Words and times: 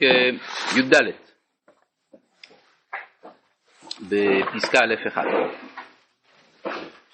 י"ד 0.00 0.94
בפסקה 4.00 4.78
א'1 4.78 5.18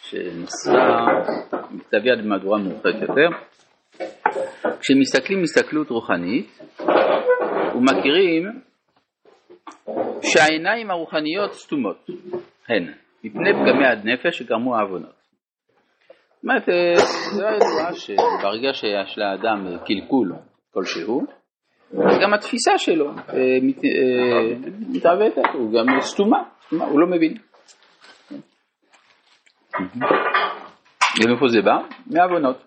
שנשא 0.00 0.72
מכתב 1.70 2.06
יד 2.06 2.24
במהדורה 2.24 2.58
מאוחרת 2.58 2.94
יותר 3.02 3.28
כשמסתכלים 4.80 5.42
הסתכלות 5.42 5.90
רוחנית 5.90 6.60
ומכירים 7.74 8.60
שהעיניים 10.22 10.90
הרוחניות 10.90 11.52
סתומות 11.52 12.06
הן 12.68 12.92
מפני 13.24 13.52
פגמי 13.52 13.86
עד 13.86 14.04
נפש 14.04 14.38
שגרמו 14.38 14.76
העוונות. 14.76 15.16
זאת 16.32 16.42
אומרת, 16.42 16.64
זו 17.32 17.46
הידועה 17.46 17.92
שברגע 17.94 18.72
שיש 18.72 19.18
לאדם 19.18 19.66
קלקול 19.86 20.32
כלשהו 20.70 21.35
אז 21.92 22.18
גם 22.22 22.34
התפיסה 22.34 22.78
שלו 22.78 23.10
אה, 23.10 23.34
אה, 23.38 24.56
מתעוותת, 24.88 25.48
הוא 25.54 25.72
גם 25.72 26.00
סתומה, 26.00 26.42
הוא 26.70 27.00
לא 27.00 27.06
מבין. 27.06 27.34
ומאיפה 31.24 31.48
זה 31.48 31.62
בא? 31.62 31.78
מעוונות. 32.06 32.64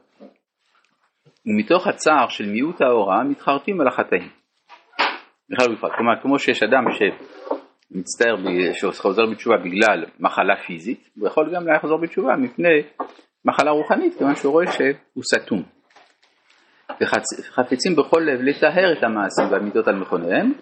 ומתוך 1.45 1.87
הצער 1.87 2.27
של 2.29 2.45
מיעוט 2.45 2.81
ההוראה 2.81 3.23
מתחרטים 3.23 3.81
על 3.81 3.87
החטאים. 3.87 4.29
בכלל 5.49 5.71
ובפרט, 5.71 5.91
כלומר 5.97 6.21
כמו 6.21 6.39
שיש 6.39 6.63
אדם 6.63 6.83
שמצטער, 6.91 8.35
שחוזר 8.73 9.25
בתשובה 9.31 9.57
בגלל 9.57 10.05
מחלה 10.19 10.55
פיזית, 10.67 11.09
הוא 11.15 11.27
יכול 11.27 11.55
גם 11.55 11.67
לחזור 11.67 11.97
בתשובה 12.01 12.35
מפני 12.35 12.81
מחלה 13.45 13.71
רוחנית, 13.71 14.17
כיוון 14.17 14.35
שהוא 14.35 14.51
רואה 14.51 14.71
שהוא 14.71 15.23
סתום. 15.35 15.78
וחפצים 17.01 17.95
בכל 17.95 18.21
לב 18.25 18.41
לטהר 18.41 18.93
את 18.97 19.03
המעשים 19.03 19.51
והמידות 19.51 19.87
על 19.87 19.95
מכוניהם, 19.95 20.53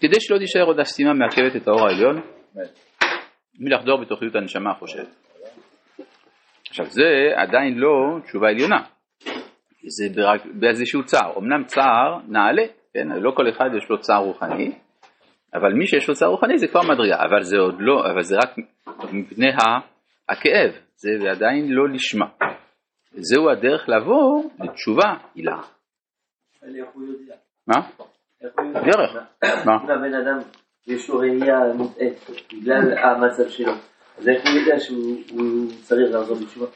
כדי 0.00 0.20
שלא 0.20 0.38
תישאר 0.38 0.62
עוד 0.62 0.80
הסתימה 0.80 1.12
מעכבת 1.12 1.56
את 1.56 1.68
האור 1.68 1.88
העליון 1.88 2.20
מלחדור 3.58 4.00
בתוכניות 4.00 4.34
הנשמה 4.34 4.70
החושבת. 4.70 5.16
עכשיו 6.68 6.86
זה 6.86 7.04
עדיין 7.36 7.78
לא 7.78 8.18
תשובה 8.24 8.48
עליונה, 8.48 8.82
זה 9.88 10.22
באיזשהו 10.54 11.04
צער, 11.04 11.38
אמנם 11.38 11.64
צער 11.64 12.18
נעלה, 12.28 12.62
כן? 12.94 13.08
לא 13.08 13.30
כל 13.30 13.48
אחד 13.48 13.70
יש 13.76 13.90
לו 13.90 14.00
צער 14.00 14.22
רוחני, 14.22 14.72
אבל 15.54 15.72
מי 15.72 15.86
שיש 15.86 16.08
לו 16.08 16.14
צער 16.14 16.28
רוחני 16.28 16.58
זה 16.58 16.68
כבר 16.68 16.80
מדרגה, 16.82 17.16
אבל 17.16 17.42
זה 17.42 17.56
עוד 17.58 17.74
לא, 17.78 18.10
אבל 18.10 18.22
זה 18.22 18.36
רק 18.36 18.56
מפני 19.12 19.48
הכאב, 20.28 20.72
זה 20.96 21.30
עדיין 21.30 21.68
לא 21.68 21.88
לשמה. 21.88 22.26
זהו 23.12 23.50
הדרך 23.50 23.88
לעבור 23.88 24.50
לתשובה 24.60 25.14
הילה. 25.34 25.60
מה? 27.66 27.74
דרך. 28.62 29.16
מה? 29.66 29.72
אם 29.84 29.90
הבן 29.90 30.14
אדם 30.14 30.38
יש 30.86 31.08
לו 31.08 31.18
ראייה 31.18 31.74
מוטעית 31.74 32.30
בגלל 32.52 32.98
המצב 32.98 33.48
שלו, 33.48 33.72
אז 34.18 34.28
איך 34.28 34.42
הוא 34.42 34.60
יודע 34.60 34.78
שהוא 34.78 35.66
צריך 35.82 36.14
לחזור 36.14 36.36
בתשובה? 36.36 36.66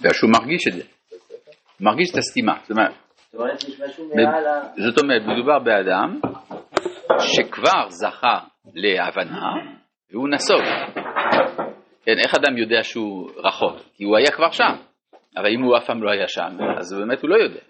בגלל 0.00 0.12
שהוא 0.12 0.30
מרגיש 0.40 0.68
את 0.68 0.72
זה. 0.72 0.82
מרגיש 1.80 2.10
את 2.12 2.18
הסתימה. 2.18 2.52
זאת 4.76 4.98
אומרת, 5.02 5.22
מדובר 5.26 5.58
באדם 5.58 6.20
שכבר 7.18 7.88
זכה 7.88 8.38
להבנה 8.74 9.52
והוא 10.10 10.28
נסוג. 10.28 10.62
כן, 12.04 12.18
איך 12.18 12.34
אדם 12.34 12.58
יודע 12.58 12.82
שהוא 12.82 13.30
רחוק? 13.36 13.76
כי 13.94 14.04
הוא 14.04 14.16
היה 14.16 14.30
כבר 14.30 14.50
שם. 14.50 14.91
אבל 15.36 15.46
אם 15.46 15.62
הוא 15.62 15.76
אף 15.76 15.86
פעם 15.86 16.02
לא 16.02 16.10
היה 16.10 16.28
שם, 16.28 16.56
אז 16.78 16.94
באמת 16.98 17.22
הוא 17.22 17.30
לא 17.30 17.36
יודע. 17.36 17.60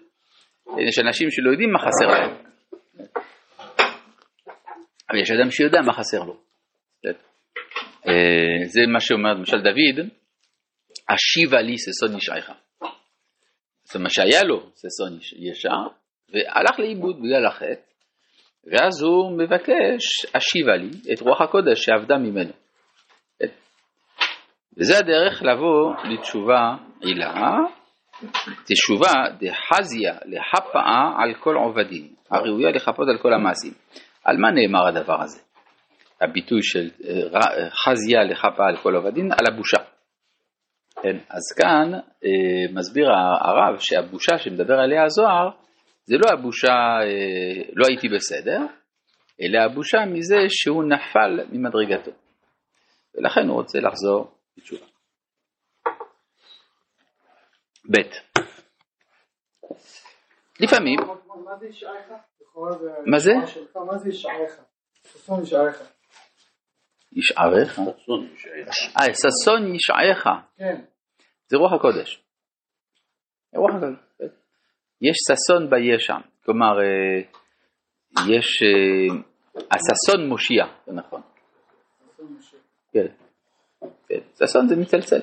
יש 0.89 0.99
אנשים 0.99 1.31
שלא 1.31 1.51
יודעים 1.51 1.71
מה 1.71 1.79
חסר 1.79 2.07
להם. 2.07 2.31
אבל 5.09 5.19
יש 5.21 5.31
אדם 5.31 5.51
שיודע 5.51 5.81
מה 5.81 5.93
חסר 5.93 6.23
לו. 6.23 6.37
אה, 8.07 8.67
זה 8.67 8.81
מה 8.93 8.99
שאומר 8.99 9.33
למשל 9.33 9.57
דוד, 9.57 10.09
השיבה 11.09 11.61
לי 11.61 11.75
ששון 11.77 12.17
ישעך. 12.17 12.51
זאת 13.83 13.95
אומרת 13.95 14.11
שהיה 14.11 14.43
לו 14.43 14.59
ששון 14.59 15.19
ישר, 15.49 15.83
והלך 16.29 16.79
לאיבוד 16.79 17.15
בגלל 17.19 17.45
החטא, 17.45 17.81
ואז 18.71 19.01
הוא 19.01 19.37
מבקש, 19.37 20.03
השיבה 20.35 20.75
לי 20.75 21.13
את 21.13 21.21
רוח 21.21 21.41
הקודש 21.41 21.85
שעבדה 21.85 22.17
ממנו. 22.17 22.53
וזה 24.77 24.97
הדרך 24.97 25.43
לבוא 25.43 25.93
לתשובה 26.03 26.75
עילה, 27.01 27.57
תשובה 28.65 29.11
דחזיה 29.39 30.13
לחפאה 30.25 31.11
על 31.17 31.33
כל 31.39 31.55
עובדים, 31.55 32.07
הראויה 32.31 32.71
לחפות 32.71 33.07
על 33.09 33.17
כל 33.17 33.33
המעשים. 33.33 33.73
על 34.23 34.37
מה 34.37 34.51
נאמר 34.51 34.87
הדבר 34.87 35.21
הזה? 35.21 35.41
הביטוי 36.21 36.59
של 36.61 36.89
אה, 37.07 37.69
חזיה 37.69 38.23
לחפה 38.23 38.63
על 38.69 38.77
כל 38.77 38.95
עובדים, 38.95 39.31
על 39.31 39.53
הבושה. 39.53 39.77
כן, 41.01 41.17
אז 41.29 41.41
כאן 41.61 41.93
אה, 41.93 42.73
מסביר 42.73 43.07
הרב 43.41 43.77
שהבושה 43.79 44.37
שמדבר 44.37 44.79
עליה 44.79 45.03
הזוהר, 45.03 45.49
זה 46.05 46.15
לא 46.17 46.33
הבושה, 46.33 46.73
אה, 46.73 47.61
לא 47.73 47.85
הייתי 47.89 48.07
בסדר, 48.09 48.59
אלא 49.41 49.59
הבושה 49.59 49.97
מזה 50.05 50.37
שהוא 50.49 50.83
נפל 50.83 51.39
ממדרגתו. 51.51 52.11
ולכן 53.15 53.47
הוא 53.47 53.55
רוצה 53.55 53.79
לחזור 53.79 54.32
בתשובה. 54.57 54.85
ב' 57.91 57.97
לפעמים, 60.59 60.99
מה 63.05 63.19
זה? 63.19 63.31
מה 63.75 63.97
זה 63.97 64.09
ישערך? 64.09 64.59
ששון. 65.07 65.43
ישערך? 67.11 67.79
אה, 68.99 69.13
ששון 69.13 69.75
ישערך. 69.75 70.27
כן. 70.57 70.81
זה 71.47 71.57
רוח 71.57 71.73
הקודש. 71.73 72.23
רוח 73.55 73.71
הקודש. 73.75 74.31
יש 75.01 75.17
ששון 75.27 75.69
בישע, 75.69 76.15
כלומר 76.45 76.79
אה, 76.79 77.21
יש, 78.29 78.63
אה, 78.63 79.15
הששון 79.71 80.29
מושיע, 80.29 80.65
זה 80.85 80.93
נכון. 80.93 81.21
כן. 82.91 83.22
כן. 84.13 84.45
ששון 84.47 84.67
זה 84.67 84.75
מצלצל. 84.75 85.19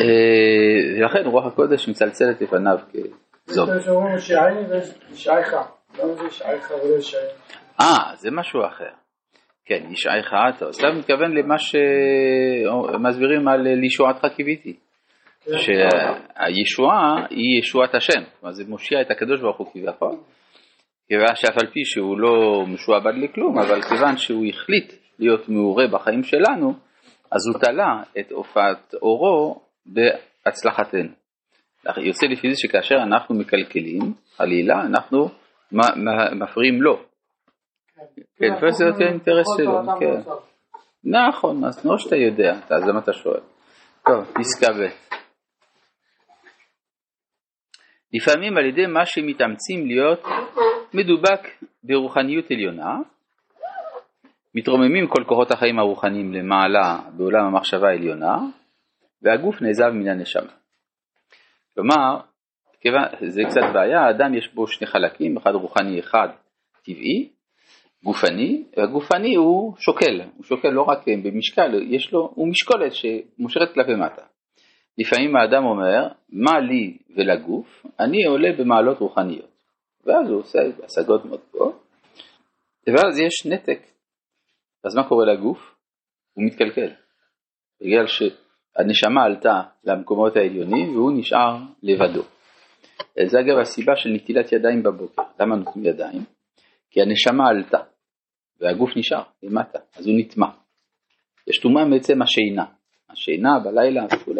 אה, 0.00 0.04
ולכן 0.98 1.26
רוח 1.26 1.46
הקודש 1.46 1.88
מצלצלת 1.88 2.40
לפניו 2.40 2.78
כזאת. 3.46 3.68
אה, 7.80 8.14
זה 8.16 8.30
משהו 8.30 8.66
אחר. 8.66 8.90
כן, 9.64 9.82
ישעך 9.90 10.32
טוב. 10.58 10.68
אז 10.68 10.76
אתה 10.76 10.86
מתכוון 10.98 11.36
למה 11.36 11.54
שמסבירים 11.58 13.48
על 13.48 13.60
לישועתך 13.60 14.26
קיוויתי. 14.36 14.76
כן. 15.44 15.58
שהישועה 15.58 17.26
היא 17.30 17.58
ישועת 17.60 17.94
השם, 17.94 18.22
כלומר 18.40 18.54
זה 18.54 18.64
מושיע 18.68 19.00
את 19.00 19.10
הקדוש 19.10 19.40
ברוך 19.40 19.58
הוא 19.58 19.66
כביכול, 19.72 20.16
כיוון 21.08 21.34
שאף 21.34 21.58
על 21.62 21.66
פי 21.66 21.84
שהוא 21.84 22.18
לא 22.18 22.64
משועבד 22.66 23.14
לכלום, 23.16 23.58
אבל 23.58 23.82
כיוון 23.82 24.16
שהוא 24.16 24.46
החליט 24.48 24.92
להיות 25.18 25.48
מעורה 25.48 25.86
בחיים 25.86 26.22
שלנו, 26.22 26.74
אז 27.34 27.46
הוא 27.46 27.60
תלה 27.60 28.02
את 28.20 28.32
הופעת 28.32 28.94
אורו 29.02 29.60
בהצלחתנו. 29.86 31.08
יוצא 31.96 32.26
לפי 32.26 32.50
זה 32.50 32.56
שכאשר 32.56 32.94
אנחנו 32.94 33.34
מקלקלים, 33.34 34.00
חלילה, 34.36 34.80
אנחנו 34.80 35.28
מפריעים 36.40 36.82
לו. 36.82 36.96
כן, 38.36 38.60
כן 38.60 38.70
זה 38.70 38.84
יותר 38.84 39.08
אינטרס 39.08 39.46
שלו, 39.56 39.98
כן. 40.00 40.20
נכון, 41.04 41.64
אז 41.64 41.86
לא 41.86 41.98
שאתה 41.98 42.16
יודע, 42.16 42.52
אז 42.70 42.88
למה 42.88 42.98
אתה 42.98 43.12
שואל? 43.12 43.40
טוב, 44.06 44.32
פסקה 44.34 44.72
ב' 44.72 45.12
לפעמים 48.14 48.56
על 48.56 48.64
ידי 48.64 48.86
מה 48.86 49.06
שמתאמצים 49.06 49.86
להיות 49.86 50.22
מדובק 50.94 51.48
ברוחניות 51.84 52.50
עליונה, 52.50 52.96
מתרוממים 54.54 55.06
כל 55.06 55.24
כוחות 55.26 55.50
החיים 55.50 55.78
הרוחניים 55.78 56.32
למעלה 56.32 56.98
בעולם 57.16 57.44
המחשבה 57.44 57.88
העליונה, 57.88 58.38
והגוף 59.22 59.62
נעזב 59.62 59.90
מן 59.90 60.08
הנשמה. 60.08 60.52
כלומר, 61.74 62.20
זה 63.26 63.42
קצת 63.48 63.60
בעיה, 63.72 64.00
האדם 64.00 64.34
יש 64.34 64.54
בו 64.54 64.66
שני 64.66 64.86
חלקים, 64.86 65.36
אחד 65.36 65.50
רוחני, 65.50 66.00
אחד 66.00 66.28
טבעי, 66.84 67.28
גופני, 68.04 68.62
והגופני 68.76 69.34
הוא 69.34 69.74
שוקל, 69.78 70.20
הוא 70.36 70.44
שוקל 70.44 70.68
לא 70.68 70.82
רק 70.82 70.98
במשקל, 71.22 71.82
יש 71.82 72.12
לו, 72.12 72.32
הוא 72.34 72.48
משקולת 72.48 72.92
שמושרת 72.92 73.74
כלפי 73.74 73.94
מטה. 73.94 74.22
לפעמים 74.98 75.36
האדם 75.36 75.64
אומר, 75.64 76.08
מה 76.32 76.60
לי 76.60 76.98
ולגוף, 77.16 77.86
אני 78.00 78.24
עולה 78.24 78.48
במעלות 78.58 78.98
רוחניות. 78.98 79.52
ואז 80.06 80.30
הוא 80.30 80.40
עושה 80.40 80.58
השגות 80.84 81.24
מאוד 81.24 81.40
גבוהות, 81.50 81.82
ואז 82.86 83.18
יש 83.18 83.46
נתק. 83.46 83.91
אז 84.84 84.96
מה 84.96 85.08
קורה 85.08 85.24
לגוף? 85.24 85.74
הוא 86.32 86.44
מתקלקל. 86.44 86.90
בגלל 87.80 88.06
ש... 88.06 88.22
הנשמה 88.76 89.24
עלתה 89.24 89.62
למקומות 89.84 90.36
העליונים 90.36 90.96
והוא 90.96 91.12
נשאר 91.18 91.56
לבדו. 91.82 92.22
זה 93.26 93.40
אגב 93.40 93.58
הסיבה 93.58 93.96
של 93.96 94.08
נטילת 94.08 94.52
ידיים 94.52 94.82
בבוקר. 94.82 95.22
למה 95.40 95.56
נותנים 95.56 95.84
ידיים? 95.84 96.24
כי 96.90 97.02
הנשמה 97.02 97.48
עלתה, 97.48 97.78
והגוף 98.60 98.90
נשאר 98.96 99.22
למטה, 99.42 99.78
אז 99.96 100.06
הוא 100.06 100.14
נטמע. 100.18 100.46
יש 101.46 101.58
טומאה 101.58 101.84
מעצם 101.84 102.22
השינה. 102.22 102.64
השינה 103.10 103.50
בלילה 103.64 104.04
וכו'. 104.12 104.34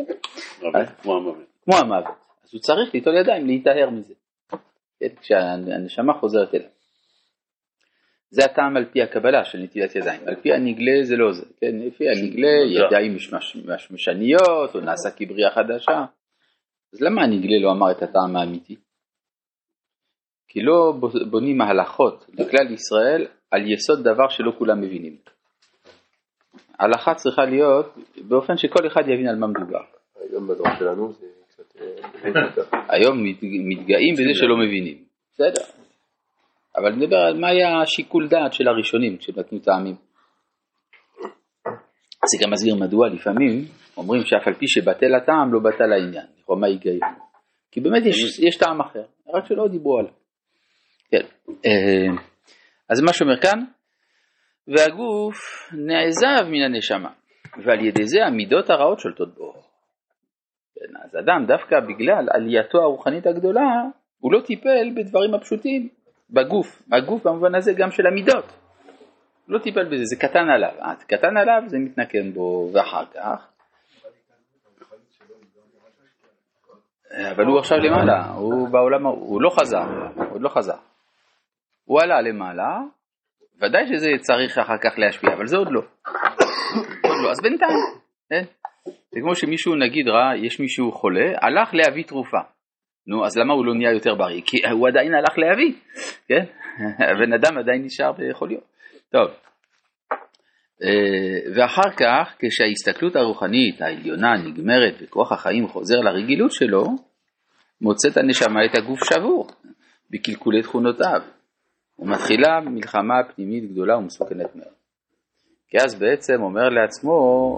כמו 1.03 1.17
המוות. 1.17 1.37
כמו 1.65 1.77
המוות. 1.77 2.15
אז 2.45 2.55
הוא 2.55 2.61
צריך 2.61 2.95
ליטול 2.95 3.17
ידיים, 3.17 3.47
להיטהר 3.47 3.91
מזה. 3.91 4.15
כן? 5.01 5.15
כשהנשמה 5.21 6.13
חוזרת 6.21 6.55
אליו. 6.55 6.69
זה 8.33 8.45
הטעם 8.45 8.77
על 8.77 8.85
פי 8.85 9.03
הקבלה 9.03 9.45
של 9.45 9.59
נטילת 9.59 9.97
ידיים. 9.97 10.21
על 10.27 10.35
פי 10.35 10.53
הנגלה 10.53 11.03
זה 11.03 11.17
לא 11.17 11.33
זה. 11.33 11.47
כן? 11.61 11.77
לפי 11.87 12.05
הנגלה 12.09 12.49
ידיים 12.67 13.17
משמשניות, 13.65 14.75
או 14.75 14.81
נעשה 14.81 15.11
כבריאה 15.17 15.51
חדשה. 15.51 16.05
אז 16.93 17.01
למה 17.01 17.23
הנגלה 17.23 17.59
לא 17.63 17.71
אמר 17.73 17.91
את 17.91 18.03
הטעם 18.03 18.37
האמיתי? 18.37 18.77
כי 20.49 20.63
לא 20.63 20.95
בונים 21.31 21.61
ההלכות 21.61 22.27
לכלל 22.39 22.73
ישראל 22.73 23.27
על 23.51 23.71
יסוד 23.73 24.01
דבר 24.01 24.29
שלא 24.29 24.53
כולם 24.59 24.81
מבינים. 24.81 25.17
ההלכה 26.79 27.15
צריכה 27.15 27.45
להיות 27.45 27.97
באופן 28.29 28.57
שכל 28.57 28.87
אחד 28.87 29.03
יבין 29.09 29.29
על 29.29 29.37
מה 29.37 29.47
מדובר. 29.47 29.83
היום 30.31 30.49
בדור 30.49 30.67
שלנו 30.79 31.13
זה 31.13 31.27
קצת... 31.49 31.77
אה, 31.81 32.81
היום 32.89 33.25
מתגאים 33.69 34.15
בזה 34.15 34.35
שלא 34.35 34.57
מבינים, 34.57 35.05
בסדר. 35.33 35.82
אבל 36.77 36.93
נדבר 36.93 37.17
על 37.17 37.41
מה 37.41 37.49
היה 37.49 37.81
השיקול 37.81 38.29
דעת 38.29 38.53
של 38.53 38.69
הראשונים 38.69 39.17
כשנתנו 39.17 39.59
טעמים. 39.59 39.95
זה 42.31 42.45
גם 42.45 42.51
מסביר 42.53 42.75
מדוע 42.75 43.09
לפעמים 43.09 43.65
אומרים 43.97 44.23
שאף 44.25 44.47
על 44.47 44.55
פי 44.55 44.69
שבטל 44.69 45.15
הטעם 45.15 45.53
לא 45.53 45.61
בטל 45.61 45.93
העניין. 45.93 46.27
לכאורה 46.39 46.61
מה 46.61 46.67
ההיגיון? 46.67 47.01
כי 47.71 47.81
באמת 47.81 48.03
יש, 48.07 48.39
יש 48.39 48.57
טעם 48.57 48.81
אחר, 48.81 49.05
רק 49.35 49.47
שלא 49.47 49.69
דיברו 49.69 49.99
עליו. 49.99 50.13
כן. 51.11 51.27
אה, 51.67 52.23
אז 52.91 53.01
מה 53.01 53.13
שאומר 53.13 53.41
כאן, 53.41 53.65
והגוף 54.69 55.37
נעזב 55.73 56.49
מן 56.51 56.63
הנשמה, 56.63 57.11
ועל 57.65 57.81
ידי 57.81 58.07
זה 58.07 58.25
המידות 58.27 58.71
הרעות 58.71 59.01
שולטות 59.01 59.35
בו. 59.35 59.53
כן, 60.75 60.97
אז 61.05 61.17
אדם 61.17 61.47
דווקא 61.47 61.77
בגלל 61.81 62.27
עלייתו 62.31 62.79
הרוחנית 62.79 63.27
הגדולה, 63.27 63.71
הוא 64.19 64.33
לא 64.33 64.41
טיפל 64.41 64.91
בדברים 64.97 65.35
הפשוטים 65.35 65.89
בגוף, 66.33 66.83
הגוף 66.93 67.27
במובן 67.27 67.55
הזה 67.55 67.73
גם 67.73 67.91
של 67.91 68.07
המידות. 68.07 68.45
לא 69.49 69.59
טיפל 69.59 69.85
בזה, 69.85 70.05
זה 70.05 70.17
קטן 70.17 70.51
עליו, 70.51 70.73
אז 70.81 70.99
אה, 71.01 71.05
קטן 71.05 71.37
עליו 71.37 71.63
זה 71.67 71.79
מתנקם 71.79 72.33
בו, 72.33 72.71
ואחר 72.73 73.05
כך 73.15 73.53
אבל 77.31 77.45
הוא 77.45 77.59
עכשיו 77.59 77.79
למעלה, 77.79 78.27
הוא 78.27 78.69
בעולם, 78.69 79.07
הוא 79.07 79.43
לא 79.43 79.51
חזר, 79.51 79.85
הוא 80.17 80.25
עוד 80.31 80.43
לא 80.43 80.49
חזר. 80.49 80.77
הוא 81.85 82.01
עלה 82.03 82.21
למעלה, 82.21 82.81
ודאי 83.61 83.87
שזה 83.87 84.09
צריך 84.21 84.59
אחר 84.59 84.79
כך 84.79 84.99
להשפיע, 84.99 85.35
אבל 85.35 85.47
זה 85.47 85.57
עוד 85.57 85.69
לא. 85.71 85.81
עוד 87.05 87.19
לא, 87.25 87.31
אז 87.31 87.41
בינתיים, 87.43 87.79
כן? 88.31 88.43
זה 88.85 89.21
כמו 89.21 89.35
שמישהו 89.35 89.75
נגיד 89.75 90.09
ראה, 90.09 90.37
יש 90.37 90.61
מישהו 90.61 90.93
חולה, 90.93 91.33
הלך 91.43 91.75
להביא 91.75 92.05
תרופה. 92.05 92.41
נו, 93.07 93.27
אז 93.27 93.37
למה 93.37 93.55
הוא 93.55 93.67
לא 93.67 93.75
נהיה 93.75 93.93
יותר 93.93 94.15
בריא? 94.15 94.41
כי 94.45 94.57
הוא 94.73 94.89
עדיין 94.89 95.15
הלך 95.15 95.39
להביא, 95.39 95.73
כן? 96.29 96.45
הבן 97.11 97.33
אדם 97.33 97.59
עדיין 97.59 97.85
נשאר 97.85 98.13
בחוליו. 98.13 98.61
טוב, 99.11 99.29
אה, 100.83 101.53
ואחר 101.55 101.91
כך, 101.97 102.35
כשההסתכלות 102.39 103.17
הרוחנית 103.17 103.83
העליונה 103.83 104.33
נגמרת 104.37 104.95
וכוח 105.03 105.33
החיים 105.33 105.69
חוזר 105.69 106.01
לרגילות 106.01 106.53
שלו, 106.53 106.85
מוצאת 107.81 108.17
הנשמה 108.17 108.65
את 108.65 108.75
הגוף 108.75 109.01
שבור 109.05 109.47
בקלקולי 110.11 110.63
תכונותיו, 110.63 111.21
ומתחילה 111.99 112.61
מלחמה 112.61 113.15
פנימית 113.35 113.73
גדולה 113.73 113.99
ומסוכנת 113.99 114.57
מאוד. 114.57 114.75
כי 115.69 115.77
אז 115.77 115.95
בעצם 116.01 116.43
אומר 116.43 116.69
לעצמו 116.69 117.13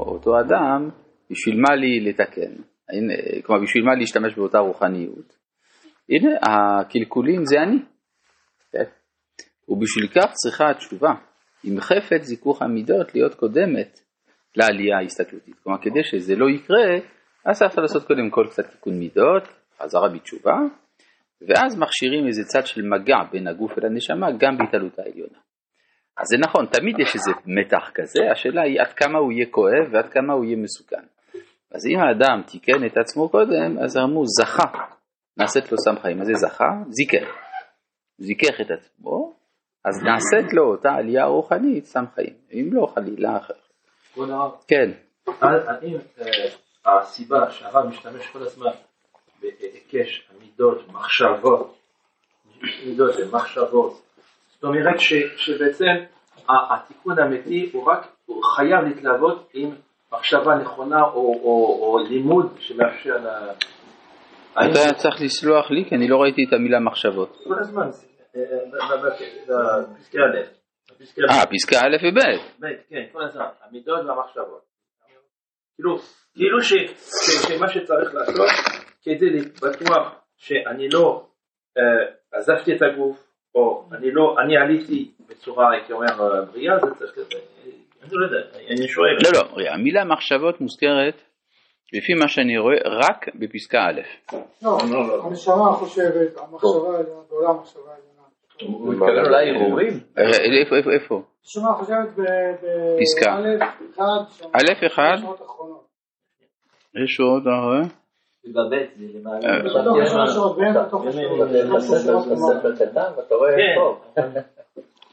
אותו 0.07 0.41
אדם, 0.41 0.91
בשביל 1.31 1.61
מה 1.61 1.75
לי 1.77 2.01
לתקן? 2.01 2.53
כלומר, 3.43 3.63
בשביל 3.63 3.85
מה 3.85 3.95
להשתמש 3.95 4.35
באותה 4.35 4.59
רוחניות? 4.59 5.37
הנה, 6.09 6.31
הקלקולים 6.43 7.45
זה 7.45 7.63
אני. 7.63 7.79
כן? 8.73 8.85
ובשביל 9.69 10.09
כך 10.09 10.33
צריכה 10.33 10.71
התשובה 10.71 11.11
עם 11.65 11.81
חפץ 11.81 12.23
זיכוך 12.23 12.63
המידות 12.63 13.15
להיות 13.15 13.35
קודמת 13.35 14.01
לעלייה 14.57 14.99
ההסתכלותית. 14.99 15.55
כלומר, 15.63 15.79
כדי 15.83 16.05
שזה 16.05 16.37
לא 16.37 16.51
יקרה, 16.51 16.85
אז 17.47 17.59
צריך 17.59 17.79
לעשות 17.79 18.07
קודם 18.07 18.31
כל 18.31 18.47
קצת 18.51 18.71
תיקון 18.71 18.99
מידות, 18.99 19.49
חזרה 19.79 20.09
בתשובה, 20.09 20.57
ואז 21.49 21.79
מכשירים 21.79 22.27
איזה 22.27 22.43
צד 22.45 22.67
של 22.67 22.83
מגע 22.83 23.17
בין 23.33 23.47
הגוף 23.47 23.73
ולנשמה 23.77 24.27
גם 24.39 24.59
בהתעלות 24.59 24.99
העליונה. 24.99 25.39
אז 26.19 26.27
זה 26.27 26.37
נכון, 26.39 26.67
תמיד 26.67 26.99
יש 26.99 27.15
איזה 27.15 27.31
מתח 27.47 27.91
כזה, 27.95 28.21
השאלה 28.33 28.63
היא 28.63 28.81
עד 28.81 28.93
כמה 28.93 29.19
הוא 29.19 29.33
יהיה 29.33 29.47
כואב 29.51 29.93
ועד 29.93 30.09
כמה 30.09 30.33
הוא 30.33 30.45
יהיה 30.45 30.57
מסוכן. 30.57 31.07
אז 31.75 31.87
אם 31.87 31.99
האדם 32.01 32.43
תיקן 32.43 32.87
את 32.87 32.97
עצמו 32.97 33.29
קודם, 33.29 33.79
אז 33.85 33.97
אמרו 33.97 34.23
זכה, 34.27 34.69
נעשית 35.37 35.73
לו 35.73 35.79
סם 35.79 36.01
חיים. 36.03 36.19
מה 36.19 36.25
זה 36.25 36.33
זכה? 36.35 36.65
זיכר. 36.89 37.27
זיכך 38.19 38.61
את 38.61 38.71
עצמו, 38.71 39.35
אז 39.85 40.03
נעשית 40.03 40.53
לו 40.53 40.65
אותה 40.71 40.93
עלייה 40.93 41.25
רוחנית 41.25 41.85
סם 41.85 42.05
חיים, 42.15 42.35
אם 42.53 42.69
לא 42.73 42.87
חלילה 42.95 43.37
אחרת. 43.37 43.69
כבוד 44.13 44.31
הרב. 44.31 44.51
כן. 44.69 44.91
האם 45.41 45.97
אה, 46.21 46.99
הסיבה 46.99 47.51
שהרב 47.51 47.87
משתמש 47.87 48.27
כל 48.27 48.43
הזמן 48.43 48.71
בהיקש, 49.41 50.29
המידות, 50.31 50.89
מחשבות, 50.89 51.79
מידות 52.87 53.15
ומחשבות, 53.17 54.03
זאת 54.53 54.65
אומרת 54.65 55.01
שבעצם 55.37 56.15
התיקון 56.49 57.19
האמיתי 57.19 57.71
הוא 57.73 57.85
רק, 57.85 58.07
הוא 58.27 58.43
חייב 58.57 58.85
להתלוות 58.85 59.51
עם 59.55 59.71
מחשבה 60.19 60.55
נכונה 60.55 61.03
או, 61.03 61.35
או, 61.43 61.79
או 61.83 61.99
לימוד 62.09 62.57
שמאפשר 62.59 63.17
ל... 63.17 63.29
אתה 64.53 64.95
צריך 64.97 65.21
לסלוח 65.21 65.71
לי 65.71 65.85
כי 65.89 65.95
אני 65.95 66.09
לא 66.09 66.17
ראיתי 66.17 66.45
את 66.49 66.53
המילה 66.53 66.81
מחשבות. 66.81 67.37
כל 67.45 67.59
הזמן, 67.59 67.89
בפסקי 69.99 70.19
א'. 70.19 71.33
אה, 71.33 71.47
פסקה 71.47 71.79
א' 71.79 71.97
וב'. 72.07 72.19
ב', 72.61 72.67
כן, 72.89 73.05
כל 73.13 73.25
הזמן, 73.25 73.45
המידות 73.63 74.05
והמחשבות. 74.07 74.65
כאילו, 75.77 75.97
כאילו 76.35 76.63
שמה 76.63 77.69
שצריך 77.69 78.15
לעשות 78.15 78.49
כדי 79.03 79.31
לבטוח 79.31 80.15
שאני 80.37 80.89
לא 80.89 81.27
אה, 81.79 81.83
עזבתי 82.33 82.77
את 82.77 82.83
הגוף, 82.83 83.27
או 83.55 83.89
אני 83.93 84.11
לא, 84.11 84.37
אני 84.45 84.57
עליתי 84.57 85.11
בצורה, 85.29 85.73
הייתי 85.73 85.93
אומר, 85.93 86.45
בריאה, 86.53 86.79
זה 86.79 86.95
צריך, 86.95 87.19
אני 88.05 88.21
לא 88.21 88.27
אני 88.71 88.89
שואל. 88.89 89.17
לא, 89.25 89.41
לא, 89.57 89.71
המילה 89.71 90.05
מחשבות 90.05 90.61
מוזכרת 90.61 91.23
לפי 91.93 92.15
מה 92.15 92.29
שאני 92.29 92.59
רואה 92.59 92.77
רק 92.85 93.27
בפסקה 93.35 93.79
א'. 93.87 94.01
לא, 94.63 94.79
הנשמה 95.27 95.73
חושבת, 95.73 96.37
המחשבה 96.37 97.03
בעולם 97.31 97.51
המחשבה 97.51 97.91
הוא 98.63 98.93
מתכוון 98.93 99.27
אולי 99.27 99.51
הרהורים? 99.51 100.01
איפה, 100.17 100.77
איפה, 100.77 100.91
איפה? 100.91 101.23
נשמה 101.45 101.73
חושבת 101.73 102.09
פסקה. 103.01 103.35
א' 103.35 103.47
אחד, 103.95 104.49
א' 104.53 104.87
אחד? 104.87 105.17
יש 107.05 107.21
עוד, 107.21 107.43
רואה? 107.47 107.81
בבית 108.47 108.91
זה 108.97 109.19
למעלה. 109.19 109.49
אה, 109.49 109.63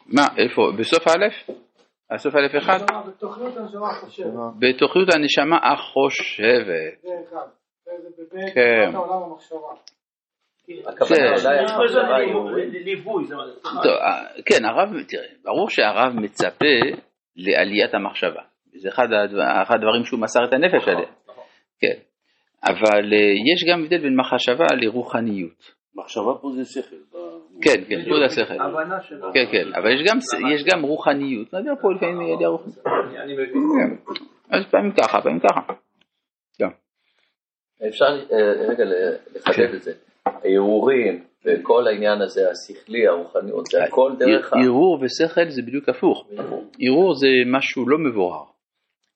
מה, 0.08 0.28
איפה? 0.38 0.72
בסוף 0.80 1.08
א'? 1.08 1.52
הסוף 2.12 2.36
א' 2.36 2.58
אחד? 2.58 2.80
בתוכניות 4.60 5.10
הנשמה 5.16 5.58
החושבת. 5.64 7.02
כן. 8.54 8.92
כן, 14.46 14.66
הרב, 14.66 14.90
תראה, 15.08 15.28
ברור 15.44 15.70
שהרב 15.70 16.14
מצפה 16.16 16.76
לעליית 17.36 17.94
המחשבה. 17.94 18.42
זה 18.76 18.90
אחד 18.90 19.74
הדברים 19.74 20.04
שהוא 20.04 20.20
מסר 20.20 20.40
את 20.46 20.54
הנפש 20.54 20.88
עליה. 20.88 21.10
כן. 21.80 22.00
אבל 22.64 23.14
אה, 23.14 23.34
יש 23.54 23.72
גם 23.72 23.84
הבדל 23.84 23.98
בין 23.98 24.16
מחשבה 24.20 24.66
לרוחניות. 24.82 25.81
מחשבה 25.96 26.34
פה 26.42 26.52
זה 26.56 26.66
שכל. 26.66 26.96
כן, 27.62 27.84
כן, 27.90 28.10
פה 28.10 28.16
זה 28.20 28.26
השכל. 28.26 28.54
כן, 29.34 29.46
כן, 29.52 29.74
אבל 29.76 29.90
יש 30.54 30.64
גם 30.74 30.82
רוחניות. 30.82 31.54
נדבר 31.54 31.74
פה 31.82 31.94
לפעמים 31.94 32.20
על 32.20 32.46
הרוחניות. 32.46 32.86
אני 33.24 33.34
מבין. 33.34 33.98
אז 34.50 34.66
פעמים 34.72 34.92
ככה, 34.92 35.22
פעמים 35.22 35.40
ככה. 35.40 35.74
אפשר 37.88 38.06
אה, 38.06 38.68
רגע 38.70 38.84
לחדד 39.36 39.74
את 39.76 39.82
זה. 39.82 39.94
הערעורים 40.26 41.24
וכל 41.46 41.88
העניין 41.88 42.22
הזה, 42.22 42.42
השכלי, 42.52 43.08
הרוחניות, 43.08 43.66
זה 43.66 43.84
הכל 43.84 44.12
דרך 44.20 44.54
ה... 44.54 44.56
ערעור 44.64 45.00
ושכל 45.02 45.50
זה 45.50 45.62
בדיוק 45.62 45.90
הפוך. 45.90 46.28
ערעור 46.80 47.16
זה 47.16 47.28
משהו 47.52 47.90
לא 47.90 47.98
מבורר. 47.98 48.44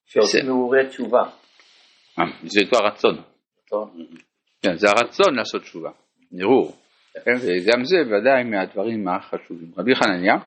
שעושים 0.06 0.46
ערעורי 0.46 0.88
תשובה. 0.90 1.24
אה, 2.20 2.24
זה 2.44 2.62
כבר 2.70 2.86
רצון. 2.88 3.16
כן, 4.62 4.78
זה 4.78 4.88
הרצון 4.88 5.36
לעשות 5.36 5.62
תשובה. 5.62 5.90
ערעור. 6.40 6.72
כן, 7.26 7.36
וגם 7.42 7.86
זה 7.86 7.98
ודאי 7.98 8.44
מהדברים 8.44 9.08
החשובים. 9.08 9.68
רבי 9.78 9.96
חנניה 9.96 10.36